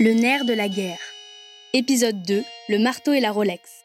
Le 0.00 0.12
nerf 0.12 0.44
de 0.44 0.52
la 0.52 0.68
guerre. 0.68 0.98
Épisode 1.72 2.20
2. 2.26 2.42
Le 2.68 2.78
marteau 2.80 3.12
et 3.12 3.20
la 3.20 3.30
Rolex. 3.30 3.84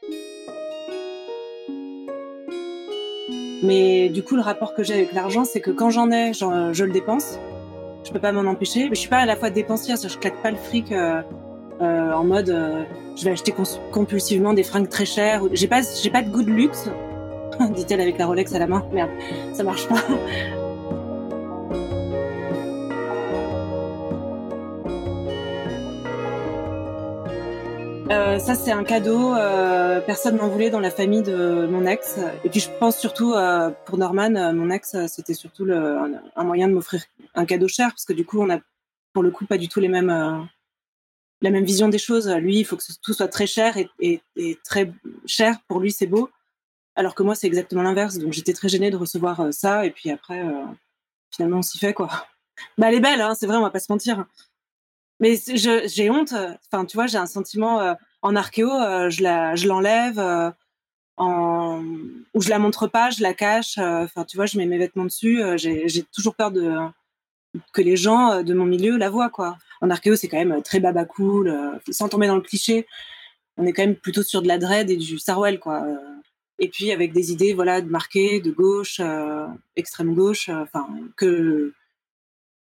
Mais 3.62 4.09
du 4.09 4.23
coup, 4.23 4.36
le 4.36 4.41
rapport 4.41 4.73
que 4.73 4.82
j'ai 4.82 4.95
avec 4.95 5.14
l'argent, 5.14 5.45
c'est 5.45 5.59
que 5.59 5.70
quand 5.70 5.91
j'en 5.91 6.09
ai, 6.09 6.34
je 6.34 6.84
le 6.84 6.91
dépense. 6.91 7.38
Je 8.04 8.11
peux 8.11 8.20
pas 8.20 8.32
m'en 8.32 8.50
empêcher. 8.50 8.89
Mais 8.89 8.95
je 8.95 9.02
suis 9.02 9.09
pas 9.09 9.20
à 9.20 9.27
la 9.27 9.36
fois 9.36 9.52
dépensière, 9.52 9.98
je 10.02 10.18
claque 10.18 10.41
pas 10.41 10.50
le 10.50 10.57
fric 10.57 10.91
euh, 10.91 11.21
euh, 11.80 12.12
en 12.14 12.23
mode 12.23 12.50
euh, 12.50 12.86
je 13.16 13.26
vais 13.26 13.32
acheter 13.32 13.54
compulsivement 13.91 14.54
des 14.54 14.64
fringues 14.64 14.89
très 14.89 15.05
chères. 15.05 15.44
J'ai 15.52 15.68
pas, 15.68 15.82
j'ai 16.02 16.10
pas 16.10 16.23
de 16.23 16.32
goût 16.32 16.41
de 16.41 16.50
luxe, 16.50 16.89
dit-elle 17.76 18.02
avec 18.02 18.18
la 18.18 18.26
Rolex 18.26 18.52
à 18.55 18.57
la 18.57 18.66
main. 18.66 18.84
Merde, 18.91 19.12
ça 19.54 19.62
marche 19.62 19.88
pas. 19.88 20.02
Ça, 28.39 28.56
c'est 28.56 28.71
un 28.71 28.84
cadeau. 28.84 29.36
Euh, 29.36 30.02
personne 30.02 30.38
n'en 30.38 30.47
voulait 30.47 30.70
dans 30.70 30.80
la 30.80 30.92
famille 30.92 31.24
de 31.24 31.68
mon 31.68 31.86
ex. 31.86 32.17
Et 32.44 32.50
puis, 32.50 32.59
je 32.59 32.70
pense 32.80 32.97
surtout 32.97 33.34
euh, 33.34 33.70
pour 33.86 33.97
Norman, 33.97 34.36
euh, 34.36 34.53
mon 34.53 34.70
ex, 34.70 34.95
c'était 35.08 35.34
surtout 35.34 35.67
un, 35.72 36.44
moyen 36.44 36.67
de 36.67 36.73
m'offrir 36.73 37.03
un 37.36 37.45
cadeau 37.45 37.67
cher, 37.67 37.89
parce 37.89 38.06
que 38.06 38.14
du 38.14 38.25
coup, 38.25 38.39
on 38.42 38.50
a 38.50 38.59
pour 39.14 39.23
le 39.23 39.31
coup 39.31 39.45
pas 39.45 39.58
du 39.58 39.67
tout 39.67 39.80
les 39.80 39.88
mêmes, 39.88 40.47
la 41.42 41.50
même 41.50 41.64
vision 41.64 41.89
des 41.89 41.97
choses. 41.97 42.30
Lui, 42.30 42.59
il 42.59 42.64
faut 42.66 42.78
que 42.78 42.83
tout 43.02 43.14
soit 43.14 43.28
très 43.28 43.47
cher 43.47 43.78
et, 44.00 44.22
très 44.64 44.92
cher. 45.25 45.58
Pour 45.67 45.80
lui, 45.80 45.92
c'est 45.92 46.08
beau. 46.08 46.30
Alors 46.95 47.16
que 47.16 47.23
moi, 47.23 47.36
c'est 47.36 47.47
exactement 47.47 47.81
l'inverse. 47.81 48.17
Donc, 48.19 48.33
j'étais 48.33 48.53
très 48.53 48.69
gênée 48.69 48.92
de 48.92 48.97
recevoir 48.97 49.47
ça. 49.52 49.86
Et 49.86 49.92
puis 49.92 50.11
après, 50.11 50.44
finalement, 51.31 51.58
on 51.58 51.64
s'y 51.64 51.78
fait 51.78 51.94
quoi. 51.94 52.09
Bah, 52.78 52.89
elle 52.89 52.95
est 52.95 53.00
belle, 53.00 53.22
hein, 53.22 53.36
c'est 53.36 53.47
vrai, 53.47 53.56
on 53.56 53.61
va 53.61 53.69
pas 53.69 53.80
se 53.80 53.89
mentir. 53.89 54.25
Mais 55.22 55.36
j'ai 55.56 56.09
honte. 56.09 56.33
Enfin, 56.33 56.83
tu 56.83 56.97
vois, 56.97 57.08
j'ai 57.08 57.17
un 57.17 57.25
sentiment 57.25 57.95
en 58.22 58.36
archéo, 58.36 58.72
euh, 58.72 59.09
je 59.09 59.67
l'enlève, 59.67 60.20
euh, 60.20 60.52
ou 62.34 62.42
je 62.42 62.50
la 62.50 62.59
montre 62.59 62.88
pas, 62.88 63.09
je 63.09 63.22
la 63.22 63.34
cache. 63.34 63.78
Enfin, 63.78 64.25
tu 64.25 64.38
vois, 64.38 64.45
je 64.45 64.58
mets 64.58 64.66
mes 64.66 64.78
vêtements 64.78 65.06
dessus. 65.06 65.42
j'ai 65.58 66.03
toujours 66.14 66.36
peur 66.36 66.52
de 66.52 66.78
que 67.73 67.81
les 67.81 67.97
gens 67.97 68.44
de 68.44 68.53
mon 68.53 68.66
milieu 68.66 68.97
la 68.97 69.09
voient, 69.09 69.30
quoi. 69.30 69.58
En 69.81 69.90
archéo, 69.90 70.16
c'est 70.16 70.28
quand 70.28 70.38
même 70.38 70.62
très 70.64 70.80
baba 70.80 71.06
cool, 71.06 71.52
sans 71.90 72.09
tomber 72.09 72.28
dans 72.28 72.36
le 72.36 72.42
cliché. 72.42 72.88
On 73.58 73.66
est 73.66 73.73
quand 73.73 73.84
même 73.84 73.95
plutôt 73.95 74.23
sur 74.23 74.42
de 74.42 74.47
la 74.47 74.58
dread 74.58 74.90
et 74.90 74.97
du 74.97 75.20
Sarwell, 75.20 75.59
quoi. 75.59 75.86
Et 76.59 76.70
puis 76.70 76.92
avec 76.92 77.14
des 77.14 77.31
idées, 77.31 77.53
voilà, 77.53 77.81
de 77.81 77.90
marquer, 77.90 78.40
de 78.42 78.52
gauche, 78.52 79.02
extrême 79.75 80.14
gauche, 80.16 80.50
enfin 80.50 80.88
que 81.17 81.73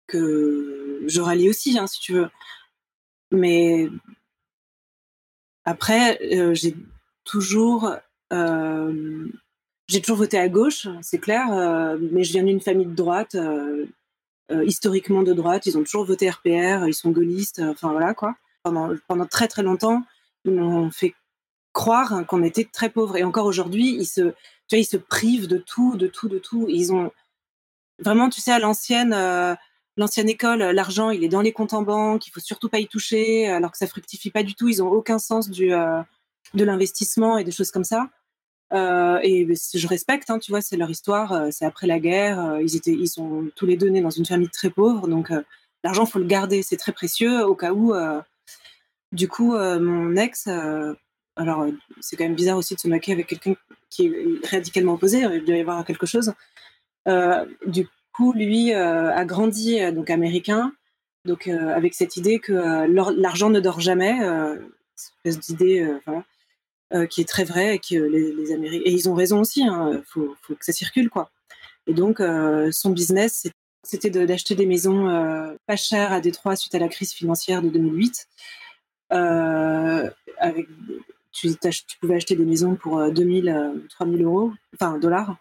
que 0.08 1.04
je 1.06 1.20
rallie 1.20 1.48
aussi, 1.48 1.78
hein, 1.78 1.86
si 1.86 2.00
tu 2.00 2.14
veux. 2.14 2.28
Mais 3.30 3.88
après, 5.68 6.18
euh, 6.32 6.54
j'ai 6.54 6.74
toujours, 7.24 7.94
euh, 8.32 9.28
toujours 10.02 10.16
voté 10.16 10.38
à 10.38 10.48
gauche, 10.48 10.88
c'est 11.02 11.18
clair. 11.18 11.52
Euh, 11.52 11.98
mais 12.10 12.24
je 12.24 12.32
viens 12.32 12.42
d'une 12.42 12.62
famille 12.62 12.86
de 12.86 12.94
droite, 12.94 13.36
historiquement 14.64 15.22
de 15.22 15.34
droite. 15.34 15.66
Ils 15.66 15.76
ont 15.76 15.82
toujours 15.82 16.06
voté 16.06 16.30
RPR, 16.30 16.86
ils 16.86 16.94
sont 16.94 17.10
gaullistes. 17.10 17.60
Enfin 17.60 17.92
voilà 17.92 18.14
quoi. 18.14 18.34
Pendant, 18.62 18.94
pendant 19.08 19.26
très 19.26 19.46
très 19.46 19.62
longtemps, 19.62 20.02
ils 20.46 20.52
m'ont 20.52 20.90
fait 20.90 21.14
croire 21.74 22.24
qu'on 22.26 22.42
était 22.42 22.64
très 22.64 22.88
pauvres. 22.88 23.18
Et 23.18 23.24
encore 23.24 23.44
aujourd'hui, 23.44 23.94
ils 23.94 24.06
se, 24.06 24.32
ils 24.72 24.86
se 24.86 24.96
privent 24.96 25.48
de 25.48 25.58
tout, 25.58 25.98
de 25.98 26.06
tout, 26.06 26.30
de 26.30 26.38
tout. 26.38 26.64
Ils 26.70 26.94
ont 26.94 27.12
vraiment, 27.98 28.30
tu 28.30 28.40
sais, 28.40 28.52
à 28.52 28.58
l'ancienne 28.58 29.12
l'ancienne 29.98 30.28
école, 30.28 30.62
euh, 30.62 30.72
l'argent, 30.72 31.10
il 31.10 31.22
est 31.24 31.28
dans 31.28 31.42
les 31.42 31.52
comptes 31.52 31.74
en 31.74 31.82
banque, 31.82 32.26
il 32.26 32.30
faut 32.30 32.40
surtout 32.40 32.68
pas 32.68 32.78
y 32.78 32.86
toucher, 32.86 33.48
alors 33.48 33.72
que 33.72 33.78
ça 33.78 33.86
fructifie 33.86 34.30
pas 34.30 34.42
du 34.42 34.54
tout. 34.54 34.68
Ils 34.68 34.82
ont 34.82 34.88
aucun 34.88 35.18
sens 35.18 35.50
du 35.50 35.72
euh, 35.72 36.00
de 36.54 36.64
l'investissement 36.64 37.38
et 37.38 37.44
des 37.44 37.50
choses 37.50 37.70
comme 37.70 37.84
ça. 37.84 38.08
Euh, 38.72 39.18
et 39.22 39.46
je 39.74 39.88
respecte, 39.88 40.30
hein, 40.30 40.38
tu 40.38 40.52
vois, 40.52 40.60
c'est 40.60 40.76
leur 40.76 40.90
histoire. 40.90 41.32
Euh, 41.32 41.48
c'est 41.50 41.64
après 41.64 41.86
la 41.86 41.98
guerre. 41.98 42.40
Euh, 42.40 42.62
ils 42.62 42.76
étaient, 42.76 42.92
ils 42.92 43.08
sont 43.08 43.50
tous 43.56 43.66
les 43.66 43.76
deux 43.76 43.88
nés 43.88 44.00
dans 44.00 44.10
une 44.10 44.26
famille 44.26 44.50
très 44.50 44.70
pauvre, 44.70 45.08
donc 45.08 45.32
l'argent 45.84 46.06
faut 46.06 46.18
le 46.18 46.26
garder, 46.26 46.62
c'est 46.62 46.76
très 46.76 46.92
précieux 46.92 47.44
au 47.44 47.54
cas 47.54 47.72
où. 47.72 47.94
du 49.12 49.28
coup, 49.28 49.52
mon 49.56 50.16
ex, 50.16 50.48
alors 51.36 51.66
c'est 52.00 52.16
quand 52.16 52.24
même 52.24 52.34
bizarre 52.34 52.58
aussi 52.58 52.74
de 52.74 52.80
se 52.80 52.88
maquer 52.88 53.12
avec 53.12 53.26
quelqu'un 53.26 53.54
qui 53.90 54.06
est 54.06 54.46
radicalement 54.48 54.94
opposé. 54.94 55.20
Il 55.20 55.44
doit 55.44 55.56
y 55.56 55.60
avoir 55.60 55.84
quelque 55.84 56.06
chose. 56.06 56.32
du 57.66 57.86
lui 58.32 58.72
euh, 58.72 59.14
a 59.14 59.24
grandi 59.24 59.80
euh, 59.80 59.92
donc 59.92 60.10
américain, 60.10 60.72
donc 61.24 61.46
euh, 61.46 61.74
avec 61.74 61.94
cette 61.94 62.16
idée 62.16 62.38
que 62.38 62.52
l'argent 63.20 63.50
ne 63.50 63.60
dort 63.60 63.80
jamais, 63.80 64.18
espèce 64.96 65.38
d'idée 65.40 65.86
voilà, 66.06 67.06
qui 67.06 67.20
est 67.20 67.28
très 67.28 67.44
vraie 67.44 67.76
et 67.76 67.78
que 67.78 67.96
les, 67.96 68.52
Américains 68.52 68.84
et 68.86 68.92
ils 68.92 69.08
ont 69.08 69.14
raison 69.14 69.40
aussi, 69.40 69.60
il 69.60 69.68
hein, 69.68 70.02
faut, 70.06 70.34
que 70.48 70.64
ça 70.64 70.72
circule 70.72 71.10
quoi. 71.10 71.30
Et 71.86 71.94
donc 71.94 72.22
son 72.70 72.90
business 72.90 73.46
c'était 73.82 74.10
d'acheter 74.10 74.54
des 74.54 74.66
maisons 74.66 75.56
pas 75.66 75.76
chères 75.76 76.12
à 76.12 76.20
Détroit 76.20 76.56
suite 76.56 76.74
à 76.74 76.78
la 76.78 76.88
crise 76.88 77.12
financière 77.12 77.62
de 77.62 77.68
2008. 77.68 78.26
Euh, 79.12 80.10
avec, 80.38 80.66
tu, 81.32 81.54
tu, 81.56 81.98
pouvais 82.00 82.16
acheter 82.16 82.36
des 82.36 82.44
maisons 82.44 82.76
pour 82.76 83.10
2000, 83.10 83.82
3000 83.90 84.24
euros, 84.24 84.52
enfin 84.74 84.98
dollars. 84.98 85.36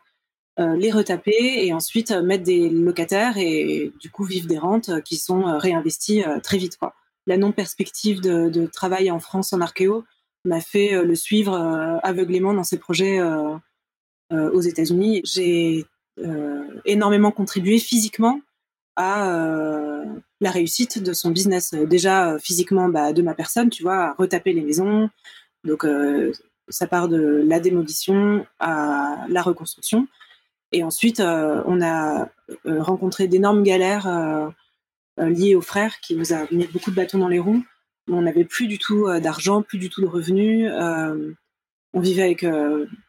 Euh, 0.60 0.76
les 0.76 0.92
retaper 0.92 1.68
et 1.68 1.72
ensuite 1.72 2.10
euh, 2.10 2.24
mettre 2.24 2.44
des 2.44 2.70
locataires 2.70 3.38
et 3.38 3.94
du 4.00 4.10
coup 4.10 4.24
vivre 4.24 4.48
des 4.48 4.58
rentes 4.58 4.90
euh, 4.90 5.02
qui 5.02 5.18
sont 5.18 5.44
réinvesties 5.60 6.24
très 6.42 6.58
vite. 6.58 6.80
La 7.28 7.38
non-perspective 7.38 8.22
de, 8.22 8.50
de, 8.50 8.66
travail 8.66 9.12
en 9.12 9.20
France 9.20 9.54
en 9.54 9.62
archéo 9.62 10.04
m'a 10.46 10.60
fait 10.60 11.04
le 11.04 11.14
suivre 11.14 11.54
aveuglément 12.04 12.54
dans 12.54 12.64
ses 12.64 12.78
projets 12.78 13.20
aux 14.32 14.62
États-Unis. 14.62 15.22
J'ai 15.26 15.84
énormément 16.86 17.32
contribué 17.32 17.80
physiquement 17.80 18.40
à 18.96 19.30
la 20.40 20.52
réussite 20.52 21.04
de 21.04 21.12
son 21.12 21.32
business. 21.32 21.74
Déjà 21.74 22.38
physiquement 22.40 22.88
bah, 22.88 23.12
de 23.12 23.22
ma 23.22 23.34
personne, 23.34 23.70
tu 23.70 23.84
vois, 23.84 24.06
à 24.06 24.14
retaper 24.14 24.54
les 24.54 24.62
maisons. 24.62 25.10
Donc 25.66 25.86
ça 26.70 26.88
part 26.88 27.10
de 27.10 27.44
la 27.46 27.60
démolition 27.60 28.46
à 28.60 29.26
la 29.28 29.42
reconstruction. 29.42 30.08
Et 30.72 30.84
ensuite, 30.84 31.20
euh, 31.20 31.62
on 31.66 31.82
a 31.82 32.30
euh, 32.66 32.82
rencontré 32.82 33.28
d'énormes 33.28 33.64
galères 33.64 34.08
euh, 34.08 34.50
liées 35.18 35.56
aux 35.56 35.62
frères 35.62 36.00
qui 36.02 36.16
nous 36.16 36.34
a 36.34 36.46
mis 36.52 36.68
beaucoup 36.68 36.92
de 36.92 36.96
bâtons 36.96 37.18
dans 37.18 37.28
les 37.28 37.40
roues. 37.40 37.64
On 38.10 38.22
n'avait 38.22 38.46
plus 38.46 38.68
du 38.68 38.78
tout 38.78 39.08
d'argent, 39.20 39.62
plus 39.62 39.80
du 39.80 39.90
tout 39.90 40.02
de 40.02 40.06
revenus. 40.06 40.72
on 41.94 42.00
vivait 42.00 42.22
avec 42.22 42.46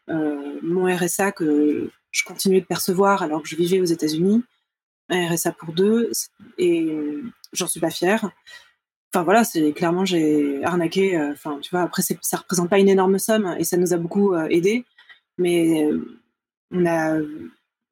mon 0.07 0.93
RSA 0.93 1.31
que 1.31 1.89
je 2.11 2.23
continuais 2.25 2.59
de 2.59 2.65
percevoir 2.65 3.23
alors 3.23 3.41
que 3.41 3.47
je 3.47 3.55
vivais 3.55 3.79
aux 3.79 3.85
États-Unis, 3.85 4.43
un 5.07 5.29
RSA 5.29 5.53
pour 5.53 5.71
deux, 5.71 6.11
et 6.57 6.85
j'en 7.53 7.67
suis 7.67 7.79
pas 7.79 7.91
fière. 7.91 8.29
Enfin 9.13 9.23
voilà, 9.23 9.45
c'est 9.45 9.71
clairement 9.71 10.03
j'ai 10.03 10.61
arnaqué. 10.65 11.17
Enfin 11.31 11.59
tu 11.61 11.69
vois, 11.69 11.83
après 11.83 12.01
ça 12.01 12.37
représente 12.37 12.69
pas 12.69 12.79
une 12.79 12.89
énorme 12.89 13.19
somme 13.19 13.55
et 13.57 13.63
ça 13.63 13.77
nous 13.77 13.93
a 13.93 13.97
beaucoup 13.97 14.35
aidé, 14.35 14.83
mais 15.37 15.87
on 16.71 16.85
a, 16.85 17.19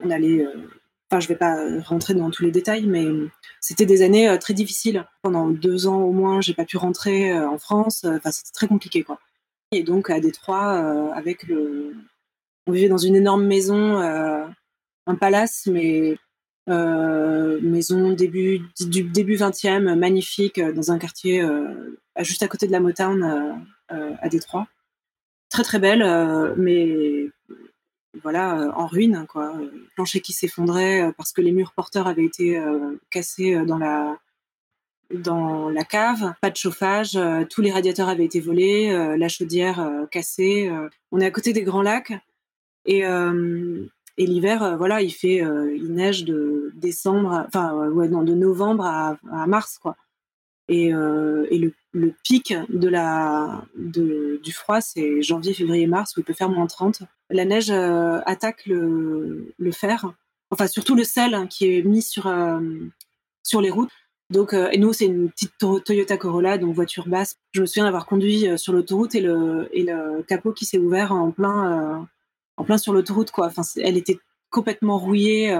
on 0.04 0.10
allait, 0.10 0.46
euh, 0.46 0.68
enfin, 1.10 1.20
je 1.20 1.28
vais 1.28 1.36
pas 1.36 1.58
rentrer 1.82 2.14
dans 2.14 2.30
tous 2.30 2.44
les 2.44 2.52
détails, 2.52 2.86
mais 2.86 3.06
c'était 3.60 3.86
des 3.86 4.02
années 4.02 4.30
euh, 4.30 4.38
très 4.38 4.54
difficiles. 4.54 5.06
Pendant 5.22 5.48
deux 5.50 5.88
ans 5.88 6.02
au 6.02 6.12
moins, 6.12 6.42
j'ai 6.42 6.54
pas 6.54 6.66
pu 6.66 6.78
rentrer 6.78 7.32
euh, 7.32 7.50
en 7.50 7.58
France. 7.58 8.06
Enfin, 8.06 8.32
c'était 8.32 8.52
très 8.54 8.68
compliqué, 8.68 9.04
quoi. 9.04 9.20
Et 9.72 9.84
donc 9.84 10.10
à 10.10 10.22
Détroit, 10.22 10.80
avec 11.14 11.46
on 12.68 12.72
vivait 12.72 12.88
dans 12.88 12.98
une 12.98 13.18
énorme 13.18 13.46
maison, 13.46 13.98
un 13.98 15.16
palace, 15.20 15.68
mais 15.70 16.18
maison 16.68 18.14
début 18.14 18.62
du 18.80 19.04
début 19.04 19.36
20e, 19.36 19.94
magnifique, 19.96 20.62
dans 20.62 20.94
un 20.94 20.98
quartier 20.98 21.46
juste 22.20 22.44
à 22.44 22.48
côté 22.48 22.66
de 22.68 22.72
la 22.72 22.80
Motown 22.80 23.62
à 23.90 24.30
Détroit. 24.30 24.68
Très 25.50 25.64
très 25.64 25.80
belle, 25.80 26.56
mais 26.56 27.30
voilà, 28.24 28.60
euh, 28.60 28.72
en 28.72 28.88
ruine, 28.88 29.26
quoi. 29.28 29.54
Plancher 29.96 30.22
qui 30.22 30.34
s'effondrait 30.34 31.02
euh, 31.02 31.12
parce 31.16 31.32
que 31.32 31.42
les 31.42 31.52
murs 31.52 31.74
porteurs 31.74 32.08
avaient 32.08 32.26
été 32.26 32.58
euh, 32.58 33.00
cassés 33.10 33.56
dans 33.66 33.78
la 33.78 34.18
dans 35.14 35.70
la 35.70 35.86
cave, 35.86 36.34
pas 36.42 36.50
de 36.50 36.58
chauffage, 36.58 37.18
tous 37.50 37.62
les 37.62 37.72
radiateurs 37.72 38.10
avaient 38.10 38.26
été 38.26 38.42
volés, 38.42 38.92
la 39.18 39.30
chaudière 39.30 40.06
cassée. 40.12 40.70
on 41.14 41.22
est 41.22 41.26
à 41.26 41.32
côté 41.32 41.54
des 41.54 41.64
Grands 41.64 41.82
Lacs 41.82 42.12
et, 42.84 43.04
et 43.04 44.26
l'hiver, 44.26 44.76
voilà, 44.78 45.02
il 45.02 45.12
fait, 45.12 45.38
il 45.38 45.94
neige 45.94 46.26
de 46.26 46.74
décembre, 46.76 47.46
enfin 47.48 47.88
ouais, 47.88 48.10
de 48.10 48.34
novembre 48.34 48.84
à, 48.84 49.18
à 49.32 49.48
mars, 49.48 49.78
quoi. 49.78 49.96
Et, 50.68 50.88
et 50.88 51.58
le, 51.58 51.72
le, 51.98 52.14
pic 52.24 52.54
de 52.70 52.88
la, 52.88 53.66
du 53.76 54.52
froid, 54.52 54.82
c'est 54.82 55.22
janvier, 55.22 55.54
février, 55.54 55.88
mars, 55.88 56.16
où 56.16 56.22
il 56.22 56.24
peut 56.24 56.34
faire 56.34 56.50
moins 56.50 56.68
30 56.68 57.02
la 57.30 57.46
neige 57.46 57.70
euh, 57.70 58.20
attaque 58.26 58.66
le, 58.66 59.54
le, 59.58 59.72
fer, 59.72 60.14
enfin 60.50 60.68
surtout 60.68 60.96
le 60.96 61.04
sel 61.04 61.34
hein, 61.34 61.46
qui 61.46 61.66
est 61.66 61.84
mis 61.84 62.02
sur, 62.02 62.28
euh, 62.28 62.60
sur 63.44 63.62
les 63.62 63.70
routes. 63.70 63.92
Donc, 64.30 64.54
et 64.54 64.78
nous, 64.78 64.92
c'est 64.92 65.06
une 65.06 65.30
petite 65.30 65.54
Toyota 65.58 66.18
Corolla, 66.18 66.58
donc 66.58 66.76
voiture 66.76 67.08
basse. 67.08 67.38
Je 67.54 67.62
me 67.62 67.66
souviens 67.66 67.86
d'avoir 67.86 68.06
conduit 68.06 68.46
sur 68.58 68.74
l'autoroute 68.74 69.16
et 69.16 69.22
le, 69.22 69.70
et 69.72 69.84
le 69.84 70.22
capot 70.24 70.52
qui 70.52 70.66
s'est 70.66 70.78
ouvert 70.78 71.14
en 71.14 71.32
plein, 71.32 72.06
en 72.58 72.64
plein 72.66 72.78
sur 72.78 72.92
l'autoroute. 72.92 73.32
Enfin, 73.38 73.62
elle 73.82 73.96
était 73.96 74.20
complètement 74.50 74.98
rouillée. 74.98 75.58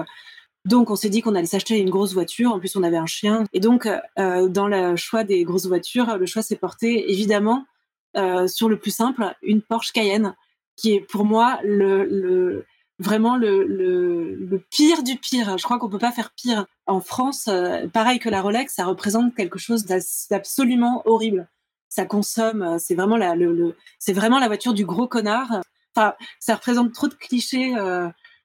Donc, 0.64 0.90
on 0.90 0.96
s'est 0.96 1.08
dit 1.08 1.22
qu'on 1.22 1.34
allait 1.34 1.46
s'acheter 1.46 1.78
une 1.78 1.90
grosse 1.90 2.12
voiture. 2.12 2.52
En 2.52 2.58
plus, 2.58 2.76
on 2.76 2.82
avait 2.82 2.96
un 2.96 3.06
chien. 3.06 3.44
Et 3.52 3.60
donc, 3.60 3.88
dans 4.16 4.68
le 4.68 4.96
choix 4.96 5.24
des 5.24 5.44
grosses 5.44 5.66
voitures, 5.66 6.18
le 6.18 6.26
choix 6.26 6.42
s'est 6.42 6.56
porté 6.56 7.10
évidemment 7.10 7.64
sur 8.46 8.68
le 8.68 8.78
plus 8.78 8.90
simple, 8.90 9.34
une 9.42 9.62
Porsche 9.62 9.92
Cayenne, 9.92 10.34
qui 10.76 10.92
est 10.92 11.00
pour 11.00 11.24
moi 11.24 11.58
le 11.62 12.64
vraiment 12.98 13.36
le, 13.36 14.64
pire 14.70 15.02
du 15.02 15.16
pire. 15.16 15.56
Je 15.58 15.62
crois 15.62 15.78
qu'on 15.78 15.88
peut 15.88 15.98
pas 15.98 16.12
faire 16.12 16.30
pire. 16.30 16.66
En 16.86 17.00
France, 17.00 17.48
euh, 17.48 17.86
pareil 17.88 18.18
que 18.18 18.28
la 18.28 18.42
Rolex, 18.42 18.74
ça 18.74 18.84
représente 18.84 19.34
quelque 19.34 19.58
chose 19.58 19.86
d'absolument 20.30 21.02
horrible. 21.04 21.48
Ça 21.88 22.04
consomme, 22.04 22.62
euh, 22.62 22.78
c'est 22.78 22.94
vraiment 22.94 23.16
la, 23.16 23.34
c'est 23.98 24.12
vraiment 24.12 24.38
la 24.38 24.48
voiture 24.48 24.74
du 24.74 24.84
gros 24.84 25.06
connard. 25.06 25.60
Enfin, 25.94 26.14
ça 26.38 26.54
représente 26.54 26.92
trop 26.92 27.08
de 27.08 27.14
clichés. 27.14 27.74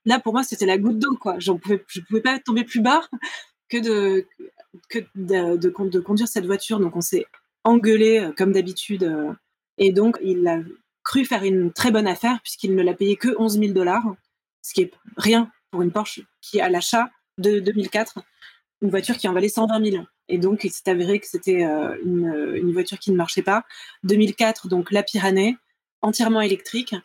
Euh. 0.06 0.10
Là, 0.10 0.20
pour 0.20 0.34
moi, 0.34 0.44
c'était 0.44 0.66
la 0.66 0.78
goutte 0.78 1.00
d'eau, 1.00 1.16
quoi. 1.18 1.36
Je 1.40 1.52
pouvais 1.52 2.22
pas 2.22 2.40
tomber 2.40 2.64
plus 2.64 2.82
bas 2.82 3.02
que 3.70 3.78
de 3.80 5.70
conduire 5.70 6.28
cette 6.28 6.46
voiture. 6.46 6.80
Donc, 6.80 6.96
on 6.96 7.02
s'est 7.02 7.26
engueulé 7.64 8.30
comme 8.38 8.52
d'habitude. 8.52 9.10
Et 9.78 9.92
donc, 9.92 10.18
il 10.22 10.48
a 10.48 10.60
cru 11.04 11.26
faire 11.26 11.44
une 11.44 11.72
très 11.72 11.92
bonne 11.92 12.08
affaire 12.08 12.40
puisqu'il 12.42 12.76
ne 12.76 12.82
l'a 12.82 12.94
payé 12.94 13.18
que 13.18 13.36
11 13.38 13.60
000 13.60 13.74
dollars 13.74 14.16
ce 14.64 14.74
qui 14.74 14.82
est 14.82 14.92
rien 15.18 15.52
pour 15.70 15.84
une 15.84 15.92
Porsche 15.92 16.22
qui 16.42 16.60
à 16.60 16.70
l'achat 16.70 17.12
de 17.38 17.60
2004, 17.60 18.20
une 18.82 18.90
voiture 18.90 19.18
qui 19.18 19.28
en 19.28 19.34
valait 19.34 19.50
120 19.50 19.92
000. 19.92 20.04
Et 20.30 20.38
donc, 20.38 20.64
il 20.64 20.72
s'est 20.72 20.90
avéré 20.90 21.20
que 21.20 21.28
c'était 21.28 21.66
euh, 21.66 21.96
une, 22.04 22.72
voiture 22.72 22.98
qui 22.98 23.12
ne 23.12 23.18
marchait 23.18 23.42
pas. 23.42 23.66
2004, 24.04 24.70
donc 24.70 24.92
la 24.92 25.04
Pyrénées, 25.04 25.58
entièrement 26.02 26.42
électrique. 26.42 26.96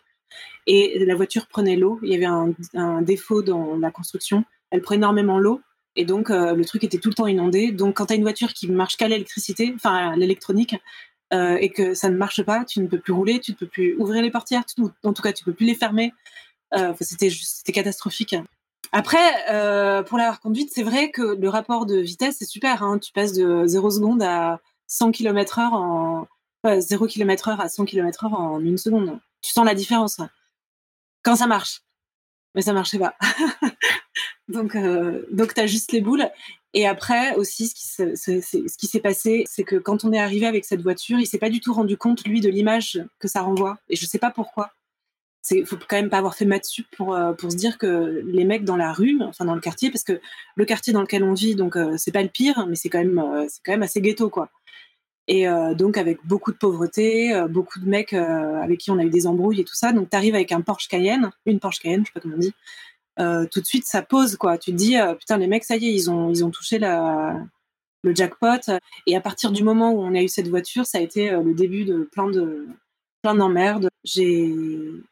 Et 0.67 1.05
la 1.05 1.15
voiture 1.15 1.47
prenait 1.47 1.77
l'eau. 1.77 1.99
Il 2.03 2.11
y 2.11 2.15
avait 2.15 2.27
un, 2.75 3.03
défaut 3.03 3.43
dans 3.43 3.77
la 3.77 3.91
construction. 3.91 4.45
Elle 4.71 4.83
prenait 4.83 4.99
énormément 4.99 5.39
l'eau. 5.39 5.61
Et 5.97 6.05
donc, 6.05 6.31
euh, 6.31 6.55
le 6.55 6.65
truc 6.65 6.85
était 6.85 6.99
tout 6.99 7.09
le 7.09 7.15
temps 7.15 7.27
inondé. 7.27 7.73
Donc, 7.73 7.97
quand 7.97 8.07
tu 8.07 8.13
as 8.13 8.17
une 8.17 8.23
voiture 8.23 8.53
qui 8.53 8.69
marche 8.69 8.97
qu'à 8.97 9.09
l'électricité, 9.09 9.73
enfin, 9.75 10.15
l'électronique, 10.15 10.77
euh, 11.33 11.57
et 11.57 11.71
que 11.71 11.95
ça 11.95 12.09
ne 12.09 12.17
marche 12.17 12.43
pas, 12.43 12.65
tu 12.65 12.81
ne 12.81 12.87
peux 12.87 13.01
plus 13.01 13.13
rouler, 13.13 13.41
tu 13.41 13.53
ne 13.53 13.57
peux 13.57 13.67
plus 13.67 13.97
ouvrir 13.97 14.23
les 14.23 14.31
portières, 14.31 14.63
en 15.03 15.13
tout 15.13 15.23
cas, 15.23 15.33
tu 15.33 15.43
ne 15.43 15.47
peux 15.47 15.57
plus 15.57 15.67
les 15.67 15.75
fermer. 15.75 16.13
Euh, 16.77 16.93
c'était 17.01 17.73
catastrophique. 17.73 18.37
Après, 18.93 20.05
pour 20.05 20.19
la 20.19 20.37
conduite, 20.37 20.71
c'est 20.73 20.83
vrai 20.83 21.11
que 21.11 21.23
le 21.23 21.49
rapport 21.49 21.85
de 21.85 21.97
vitesse 21.97 22.37
c'est 22.39 22.47
super. 22.47 22.83
Hein. 22.83 22.99
Tu 22.99 23.13
passes 23.13 23.33
de 23.33 23.67
0 23.67 23.91
seconde 23.91 24.23
à 24.23 24.61
100 24.87 25.13
km/h 25.13 25.71
en 25.73 26.27
0 26.65 27.07
km/h 27.07 27.61
à 27.61 27.69
100 27.69 27.85
km/h 27.85 28.35
en 28.35 28.61
une 28.61 28.79
seconde. 28.79 29.19
Tu 29.43 29.53
sens 29.53 29.65
la 29.65 29.75
différence 29.75 30.21
quand 31.23 31.37
ça 31.37 31.47
marche. 31.47 31.83
Mais 32.55 32.63
ça 32.63 32.73
marchait 32.73 32.99
pas. 32.99 33.15
donc, 34.49 34.75
euh, 34.75 35.27
donc 35.31 35.55
tu 35.55 35.61
as 35.61 35.67
juste 35.67 35.93
les 35.93 36.01
boules. 36.01 36.29
Et 36.75 36.87
après 36.87 37.35
aussi, 37.37 37.69
ce 37.69 38.77
qui 38.77 38.87
s'est 38.87 39.01
passé, 39.01 39.45
c'est 39.47 39.65
que 39.65 39.77
quand 39.77 40.05
on 40.05 40.13
est 40.13 40.19
arrivé 40.19 40.47
avec 40.47 40.65
cette 40.65 40.83
voiture, 40.83 41.19
il 41.19 41.27
s'est 41.27 41.39
pas 41.39 41.51
du 41.51 41.61
tout 41.61 41.73
rendu 41.73 41.97
compte 41.97 42.27
lui 42.27 42.41
de 42.41 42.49
l'image 42.49 43.03
que 43.19 43.29
ça 43.29 43.43
renvoie. 43.43 43.79
Et 43.89 43.97
je 43.97 44.07
sais 44.07 44.19
pas 44.19 44.31
pourquoi 44.31 44.73
il 45.51 45.67
faut 45.67 45.77
quand 45.77 45.97
même 45.97 46.11
pas 46.11 46.19
avoir 46.19 46.35
fait 46.35 46.45
maths 46.45 46.65
sup 46.67 46.87
pour 46.97 47.15
euh, 47.15 47.33
pour 47.33 47.51
se 47.51 47.57
dire 47.57 47.79
que 47.79 48.23
les 48.27 48.45
mecs 48.45 48.65
dans 48.65 48.77
la 48.77 48.93
rue, 48.93 49.19
enfin 49.23 49.45
dans 49.45 49.55
le 49.55 49.61
quartier, 49.61 49.91
parce 49.91 50.05
que 50.05 50.21
le 50.57 50.65
quartier 50.65 50.93
dans 50.93 51.01
lequel 51.01 51.23
on 51.23 51.35
vit, 51.35 51.55
donc 51.55 51.77
euh, 51.77 51.95
c'est 51.97 52.13
pas 52.13 52.23
le 52.23 52.29
pire, 52.29 52.67
mais 52.69 52.77
c'est 52.77 52.89
quand 52.89 52.99
même 52.99 53.19
euh, 53.19 53.47
c'est 53.49 53.61
quand 53.65 53.73
même 53.73 53.83
assez 53.83 54.01
ghetto 54.01 54.29
quoi. 54.29 54.51
Et 55.31 55.47
donc 55.77 55.99
avec 55.99 56.25
beaucoup 56.25 56.53
de 56.53 56.57
pauvreté, 56.57 57.39
beaucoup 57.51 57.79
de 57.81 57.87
mecs 57.87 58.15
avec 58.15 58.81
qui 58.81 58.91
on 58.91 58.99
a 58.99 59.05
eu 59.05 59.11
des 59.11 59.27
embrouilles 59.27 59.61
et 59.61 59.65
tout 59.65 59.75
ça. 59.75 59.93
Donc 59.93 60.09
tu 60.09 60.17
arrives 60.17 60.35
avec 60.35 60.53
un 60.53 60.63
Porsche 60.63 60.89
Cayenne, 60.89 61.31
une 61.45 61.61
Porsche 61.61 61.81
Cayenne, 61.81 62.01
je 62.01 62.07
sais 62.07 62.13
pas 62.15 62.21
comment 62.21 62.37
on 62.37 62.39
dit. 62.39 62.55
tout 63.51 63.61
de 63.61 63.67
suite 63.67 63.85
ça 63.87 64.01
pose 64.01 64.37
quoi. 64.37 64.57
Tu 64.57 64.71
te 64.73 64.77
dis 64.77 64.97
putain 65.19 65.37
les 65.37 65.47
mecs 65.47 65.65
ça 65.65 65.77
y 65.77 65.87
est 65.87 65.93
ils 65.93 66.11
ont 66.11 66.31
ils 66.31 66.47
ont 66.47 66.51
touché 66.51 66.79
la 66.79 67.37
le 68.05 68.15
jackpot. 68.15 68.73
Et 69.07 69.17
à 69.17 69.21
partir 69.21 69.53
du 69.53 69.63
moment 69.63 69.93
où 69.93 70.01
on 70.01 70.15
a 70.15 70.23
eu 70.23 70.29
cette 70.29 70.49
voiture, 70.49 70.87
ça 70.87 70.97
a 70.97 71.03
été 71.03 71.31
le 71.31 71.53
début 71.53 71.85
de 71.85 72.09
plein 72.11 72.31
de 72.31 72.67
plein 73.23 73.35
d'emmerdes. 73.35 73.91
J'ai 74.05 74.51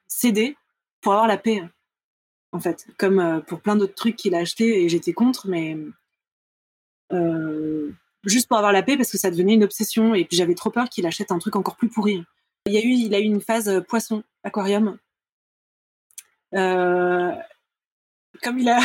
cédé 0.07 0.57
pour 1.01 1.13
avoir 1.13 1.29
la 1.29 1.39
paix, 1.39 1.63
en 2.53 2.61
fait, 2.61 2.87
comme 2.99 3.21
euh, 3.21 3.41
pour 3.41 3.61
plein 3.61 3.77
d'autres 3.77 3.95
trucs 3.95 4.17
qu'il 4.17 4.35
a 4.35 4.39
acheté 4.39 4.83
et 4.83 4.89
j'étais 4.89 5.13
contre, 5.13 5.49
mais 5.49 5.77
euh, 7.13 7.93
juste 8.27 8.49
pour 8.49 8.59
avoir 8.59 8.73
la 8.73 8.83
paix 8.83 8.97
parce 8.97 9.11
que 9.11 9.19
ça 9.19 9.31
devenait 9.31 9.55
une 9.55 9.65
obsession 9.65 10.15
et 10.15 10.25
puis 10.25 10.37
j'avais 10.37 10.55
trop 10.55 10.71
peur 10.71 10.89
qu'il 10.89 11.07
achète 11.07 11.33
un 11.33 11.39
truc 11.39 11.57
encore 11.57 11.77
plus 11.77 11.89
pourri. 11.89 12.23
Il 12.67 12.73
y 12.73 12.79
a 12.79 12.81
eu, 12.81 12.91
il 12.91 13.15
a 13.15 13.21
eu 13.21 13.25
une 13.25 13.41
phase 13.41 13.69
euh, 13.69 13.81
poisson 13.81 14.23
aquarium. 14.43 14.99
comme 16.53 17.39
il 18.59 18.69
a, 18.69 18.81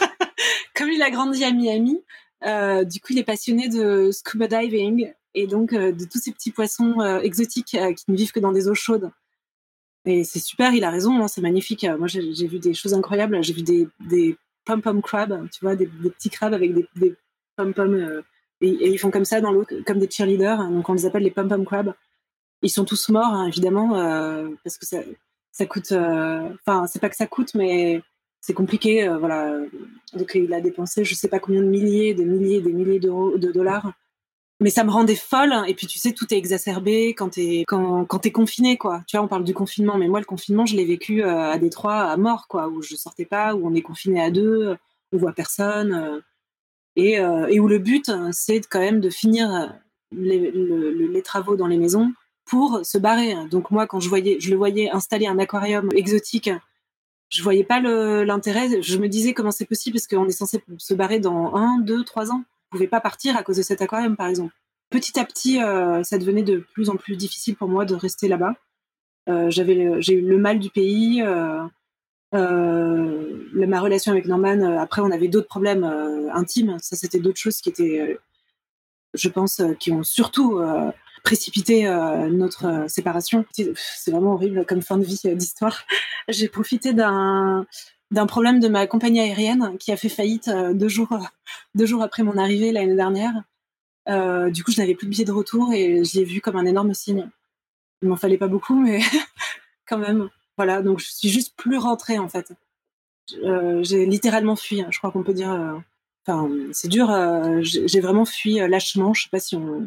comme 0.74 0.90
il 0.90 1.02
a 1.02 1.10
grandi 1.10 1.44
à 1.44 1.52
Miami, 1.52 2.02
du 2.42 3.00
coup 3.00 3.12
il 3.12 3.18
est 3.18 3.24
passionné 3.24 3.68
de 3.68 4.10
scuba 4.12 4.46
diving 4.46 5.12
et 5.34 5.46
donc 5.46 5.72
euh, 5.72 5.92
de 5.92 6.04
tous 6.04 6.18
ces 6.18 6.32
petits 6.32 6.50
poissons 6.50 7.00
euh, 7.00 7.20
exotiques 7.20 7.74
euh, 7.74 7.92
qui 7.92 8.04
ne 8.08 8.16
vivent 8.16 8.32
que 8.32 8.40
dans 8.40 8.52
des 8.52 8.68
eaux 8.68 8.74
chaudes. 8.74 9.10
Et 10.04 10.24
c'est 10.24 10.40
super, 10.40 10.72
il 10.72 10.84
a 10.84 10.90
raison, 10.90 11.22
hein, 11.22 11.28
c'est 11.28 11.40
magnifique. 11.40 11.86
Moi, 11.98 12.06
j'ai 12.06 12.46
vu 12.46 12.58
des 12.58 12.72
choses 12.72 12.94
incroyables. 12.94 13.42
J'ai 13.44 13.52
vu 13.52 13.62
des, 13.62 13.88
des 14.00 14.38
pom-pom 14.64 15.02
crabs, 15.02 15.48
tu 15.50 15.60
vois, 15.60 15.76
des, 15.76 15.86
petits 15.86 16.30
crabes 16.30 16.54
avec 16.54 16.72
des, 16.72 16.88
des 16.96 17.14
pom-pom. 17.56 18.22
Et, 18.60 18.90
ils 18.90 18.98
font 18.98 19.10
comme 19.10 19.24
ça 19.24 19.40
dans 19.40 19.52
l'eau, 19.52 19.64
comme 19.86 19.98
des 19.98 20.10
cheerleaders. 20.10 20.60
Hein, 20.60 20.70
donc, 20.70 20.88
on 20.88 20.94
les 20.94 21.06
appelle 21.06 21.22
les 21.22 21.30
pom-pom 21.30 21.64
crabs. 21.64 21.94
Ils 22.62 22.70
sont 22.70 22.84
tous 22.84 23.08
morts, 23.10 23.32
hein, 23.32 23.46
évidemment, 23.46 23.90
parce 24.64 24.78
que 24.78 24.86
ça, 24.86 24.98
ça 25.52 25.66
coûte. 25.66 25.92
Enfin, 25.92 26.86
c'est 26.86 27.00
pas 27.00 27.08
que 27.08 27.16
ça 27.16 27.26
coûte, 27.26 27.54
mais 27.54 28.02
c'est 28.40 28.54
compliqué. 28.54 29.08
voilà. 29.20 29.60
Donc, 30.14 30.32
il 30.34 30.52
a 30.52 30.60
dépensé 30.60 31.04
je 31.04 31.14
sais 31.14 31.28
pas 31.28 31.38
combien 31.38 31.62
de 31.62 31.68
milliers, 31.68 32.14
des 32.14 32.24
milliers, 32.24 32.60
des 32.60 32.72
milliers 32.72 32.98
d'euros, 32.98 33.38
de 33.38 33.52
dollars 33.52 33.92
mais 34.60 34.70
ça 34.70 34.84
me 34.84 34.90
rendait 34.90 35.14
folle. 35.14 35.54
Et 35.68 35.74
puis 35.74 35.86
tu 35.86 35.98
sais, 35.98 36.12
tout 36.12 36.32
est 36.32 36.36
exacerbé 36.36 37.14
quand 37.14 37.30
t'es 37.30 37.64
quand 37.66 38.04
quand 38.06 38.18
t'es 38.20 38.32
confiné, 38.32 38.76
quoi. 38.76 39.02
Tu 39.06 39.16
vois, 39.16 39.24
on 39.24 39.28
parle 39.28 39.44
du 39.44 39.54
confinement, 39.54 39.96
mais 39.98 40.08
moi 40.08 40.20
le 40.20 40.26
confinement, 40.26 40.66
je 40.66 40.76
l'ai 40.76 40.84
vécu 40.84 41.22
euh, 41.22 41.50
à 41.50 41.58
Détroit 41.58 41.96
à 41.96 42.16
mort, 42.16 42.48
quoi, 42.48 42.68
où 42.68 42.82
je 42.82 42.96
sortais 42.96 43.24
pas, 43.24 43.54
où 43.54 43.66
on 43.66 43.74
est 43.74 43.82
confiné 43.82 44.20
à 44.22 44.30
deux, 44.30 44.76
on 45.12 45.18
voit 45.18 45.32
personne, 45.32 45.92
euh, 45.92 46.20
et, 46.98 47.18
euh, 47.20 47.46
et 47.48 47.60
où 47.60 47.68
le 47.68 47.78
but, 47.78 48.10
c'est 48.32 48.60
quand 48.68 48.80
même 48.80 49.00
de 49.00 49.10
finir 49.10 49.74
les, 50.12 50.50
les, 50.50 51.22
travaux 51.22 51.56
dans 51.56 51.66
les 51.66 51.78
maisons 51.78 52.12
pour 52.44 52.80
se 52.84 52.98
barrer. 52.98 53.34
Donc 53.50 53.70
moi, 53.70 53.86
quand 53.86 54.00
je 54.00 54.08
voyais, 54.08 54.38
je 54.40 54.50
le 54.50 54.56
voyais 54.56 54.90
installer 54.90 55.26
un 55.26 55.38
aquarium 55.38 55.88
exotique. 55.94 56.50
Je 57.30 57.42
voyais 57.42 57.64
pas 57.64 57.80
l'intérêt. 57.80 58.82
Je 58.82 58.98
me 58.98 59.08
disais 59.08 59.34
comment 59.34 59.50
c'est 59.50 59.66
possible 59.66 59.94
parce 59.94 60.06
qu'on 60.06 60.26
est 60.26 60.32
censé 60.32 60.62
se 60.78 60.94
barrer 60.94 61.20
dans 61.20 61.54
un, 61.54 61.78
deux, 61.78 62.04
trois 62.04 62.30
ans 62.30 62.44
pouvais 62.70 62.88
pas 62.88 63.00
partir 63.00 63.36
à 63.36 63.42
cause 63.42 63.56
de 63.56 63.62
cet 63.62 63.82
aquarium, 63.82 64.16
par 64.16 64.26
exemple. 64.28 64.54
Petit 64.90 65.18
à 65.18 65.24
petit, 65.24 65.62
euh, 65.62 66.02
ça 66.02 66.18
devenait 66.18 66.42
de 66.42 66.58
plus 66.58 66.90
en 66.90 66.96
plus 66.96 67.16
difficile 67.16 67.56
pour 67.56 67.68
moi 67.68 67.84
de 67.84 67.94
rester 67.94 68.28
là-bas. 68.28 68.54
Euh, 69.28 69.50
j'ai 69.50 70.14
eu 70.14 70.22
le 70.22 70.38
mal 70.38 70.58
du 70.58 70.70
pays. 70.70 71.22
Euh, 71.22 71.62
ma 72.32 73.80
relation 73.80 74.12
avec 74.12 74.26
Norman, 74.26 74.78
après, 74.78 75.02
on 75.02 75.10
avait 75.10 75.28
d'autres 75.28 75.48
problèmes 75.48 75.84
intimes. 76.32 76.76
Ça, 76.80 76.96
c'était 76.96 77.20
d'autres 77.20 77.40
choses 77.40 77.60
qui 77.60 77.68
étaient, 77.68 78.18
je 79.14 79.28
pense, 79.28 79.62
qui 79.78 79.92
ont 79.92 80.02
surtout 80.02 80.60
précipité 81.24 81.84
notre 82.30 82.86
séparation. 82.88 83.44
C'est 83.52 84.10
vraiment 84.10 84.34
horrible 84.34 84.64
comme 84.66 84.82
fin 84.82 84.98
de 84.98 85.04
vie 85.04 85.20
d'histoire. 85.34 85.84
J'ai 86.28 86.48
profité 86.48 86.92
d'un 86.92 87.66
problème 88.26 88.60
de 88.60 88.68
ma 88.68 88.86
compagnie 88.86 89.20
aérienne 89.20 89.76
qui 89.78 89.92
a 89.92 89.96
fait 89.96 90.08
faillite 90.08 90.48
euh, 90.48 90.72
deux, 90.74 90.88
jours, 90.88 91.18
deux 91.74 91.86
jours 91.86 92.02
après 92.02 92.22
mon 92.22 92.36
arrivée 92.36 92.72
l'année 92.72 92.96
dernière. 92.96 93.32
Euh, 94.08 94.50
du 94.50 94.64
coup, 94.64 94.72
je 94.72 94.80
n'avais 94.80 94.94
plus 94.94 95.06
de 95.06 95.10
billet 95.10 95.24
de 95.24 95.32
retour 95.32 95.72
et 95.72 96.04
je 96.04 96.18
l'ai 96.18 96.24
vu 96.24 96.40
comme 96.40 96.56
un 96.56 96.66
énorme 96.66 96.94
signe. 96.94 97.28
Il 98.02 98.08
m'en 98.08 98.16
fallait 98.16 98.38
pas 98.38 98.48
beaucoup, 98.48 98.78
mais 98.78 99.00
quand 99.88 99.98
même. 99.98 100.28
Voilà, 100.58 100.82
donc 100.82 100.98
je 100.98 101.10
suis 101.10 101.30
juste 101.30 101.54
plus 101.56 101.78
rentrée 101.78 102.18
en 102.18 102.28
fait. 102.28 102.52
Euh, 103.44 103.82
j'ai 103.82 104.04
littéralement 104.04 104.56
fui, 104.56 104.82
hein. 104.82 104.88
je 104.90 104.98
crois 104.98 105.10
qu'on 105.10 105.22
peut 105.22 105.32
dire. 105.32 105.82
Enfin, 106.26 106.50
c'est 106.72 106.88
dur. 106.88 107.08
j'ai 107.62 108.00
vraiment 108.00 108.26
fui 108.26 108.56
lâchement. 108.56 109.14
Je 109.14 109.22
sais 109.22 109.30
pas 109.30 109.40
si 109.40 109.56
on. 109.56 109.86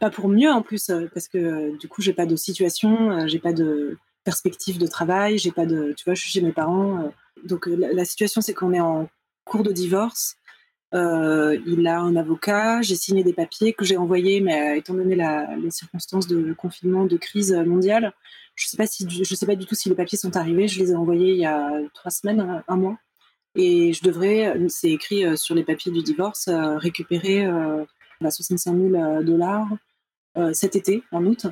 Pas 0.00 0.10
pour 0.10 0.28
mieux 0.28 0.50
en 0.50 0.62
plus, 0.62 0.90
parce 1.14 1.28
que 1.28 1.76
du 1.78 1.88
coup, 1.88 2.02
j'ai 2.02 2.12
pas 2.12 2.26
de 2.26 2.36
situation, 2.36 3.26
j'ai 3.26 3.38
pas 3.38 3.54
de 3.54 3.96
perspective 4.24 4.78
de 4.78 4.86
travail, 4.86 5.38
j'ai 5.38 5.52
pas 5.52 5.66
de. 5.66 5.94
Tu 5.96 6.04
vois, 6.04 6.14
je 6.14 6.20
suis 6.22 6.30
chez 6.30 6.42
mes 6.42 6.52
parents 6.52 7.10
donc 7.44 7.68
euh, 7.68 7.76
la, 7.92 8.04
situation, 8.04 8.40
c'est 8.40 8.54
qu'on 8.54 8.72
est 8.72 8.80
en 8.80 9.08
cours 9.44 9.62
de 9.62 9.72
divorce. 9.72 10.36
Euh, 10.94 11.58
il 11.66 11.86
a 11.86 12.00
un 12.00 12.16
avocat, 12.16 12.80
j'ai 12.80 12.96
signé 12.96 13.22
des 13.22 13.34
papiers 13.34 13.74
que 13.74 13.84
j'ai 13.84 13.96
envoyés, 13.96 14.40
mais 14.40 14.72
euh, 14.72 14.76
étant 14.76 14.94
donné 14.94 15.16
les 15.16 15.70
circonstances 15.70 16.26
de 16.26 16.52
confinement, 16.54 17.04
de 17.04 17.16
crise 17.16 17.52
mondiale, 17.52 18.14
je 18.58 18.66
sais 18.66 18.76
pas 18.76 18.86
si, 18.88 19.08
je 19.08 19.34
sais 19.34 19.46
pas 19.46 19.54
du 19.54 19.66
tout 19.66 19.76
si 19.76 19.88
les 19.88 19.94
papiers 19.94 20.18
sont 20.18 20.36
arrivés. 20.36 20.66
Je 20.66 20.80
les 20.80 20.90
ai 20.90 20.96
envoyés 20.96 21.32
il 21.32 21.38
y 21.38 21.46
a 21.46 21.70
trois 21.94 22.10
semaines, 22.10 22.62
un, 22.66 22.76
mois, 22.76 22.98
Et 23.54 23.92
je 23.92 24.02
devrais, 24.02 24.58
c'est 24.68 24.90
écrit 24.90 25.38
sur 25.38 25.54
les 25.54 25.62
papiers 25.62 25.92
du 25.92 26.02
divorce, 26.02 26.48
récupérer 26.48 27.46
65 28.20 28.76
000 28.76 29.22
dollars 29.22 29.68
cet 30.52 30.74
été, 30.74 31.04
en 31.12 31.24
août. 31.24 31.46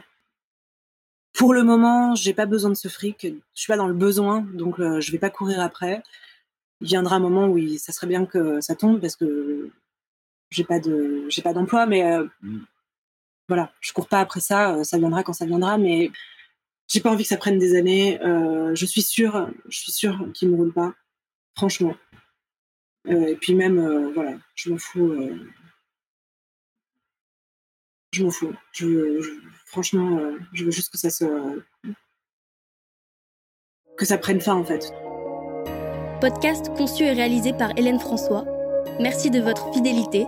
Pour 1.33 1.55
le 1.55 1.63
moment, 1.63 2.17
j'ai 2.17 2.35
pas 2.35 2.47
besoin 2.47 2.71
de 2.71 2.77
ce 2.77 2.89
fric. 2.89 3.25
Je 3.25 3.61
suis 3.61 3.69
pas 3.69 3.77
dans 3.77 3.87
le 3.87 3.95
besoin, 3.95 4.41
donc 4.41 4.79
je 4.79 5.13
vais 5.13 5.19
pas 5.19 5.31
courir 5.31 5.61
après. 5.61 6.03
Il 6.81 6.89
viendra 6.89 7.17
un 7.17 7.21
moment 7.21 7.47
où 7.47 7.57
ça 7.79 7.93
serait 7.93 8.09
bien 8.09 8.27
que 8.27 8.61
ça 8.61 8.75
tombe 8.75 9.01
parce 9.01 9.15
que 9.15 9.71
j'ai 10.51 10.65
pas 10.65 10.81
de, 10.81 11.25
j'ai 11.29 11.43
pas 11.43 11.53
d'emploi, 11.53 11.87
mais 11.87 12.19
mm. 12.43 12.65
voilà, 13.47 13.71
je 13.81 13.93
cours 13.93 14.09
pas 14.09 14.19
après 14.19 14.41
ça. 14.41 14.83
Ça 14.83 14.99
viendra 14.99 15.23
quand 15.23 15.35
ça 15.35 15.47
viendra, 15.47 15.79
mais 15.79 16.11
j'ai 16.88 17.00
pas 17.00 17.11
envie 17.11 17.25
que 17.25 17.28
ça 17.28 17.37
prenne 17.37 17.59
des 17.59 17.76
années. 17.76 18.19
je 18.23 18.87
suis 18.87 19.02
sûre, 19.02 19.49
je 19.69 19.78
suis 19.78 19.93
sûre 19.93 20.28
qu'il 20.35 20.50
me 20.50 20.57
roule 20.57 20.73
pas 20.73 20.95
franchement. 21.57 21.95
Euh, 23.09 23.28
et 23.28 23.37
puis 23.37 23.55
même, 23.55 23.78
euh, 23.78 24.12
voilà, 24.14 24.35
je 24.55 24.71
m'en 24.71 24.78
fous. 24.78 25.12
Euh, 25.12 25.50
je 28.12 28.25
m'en 28.25 28.31
fous. 28.31 28.52
Je, 28.73 29.21
franchement, 29.64 30.21
je 30.52 30.64
veux 30.64 30.71
juste 30.71 30.93
que 30.93 30.99
ça 30.99 31.11
se. 31.11 31.25
que 33.97 34.05
ça 34.05 34.19
prenne 34.19 34.40
fin 34.40 34.55
en 34.55 34.64
fait. 34.64 34.93
Podcast 36.21 36.69
conçu 36.76 37.05
et 37.05 37.12
réalisé 37.12 37.52
par 37.52 37.71
Hélène 37.76 38.00
François. 38.00 38.45
Merci 39.00 39.31
de 39.31 39.40
votre 39.40 39.73
fidélité. 39.75 40.25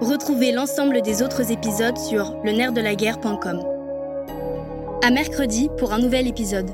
Retrouvez 0.00 0.52
l'ensemble 0.52 1.02
des 1.02 1.22
autres 1.22 1.50
épisodes 1.50 1.98
sur 1.98 2.40
le 2.44 2.72
de 2.72 2.80
la 2.80 2.94
guerre.com. 2.94 3.77
À 5.00 5.10
mercredi 5.10 5.70
pour 5.78 5.92
un 5.92 5.98
nouvel 6.00 6.26
épisode. 6.26 6.70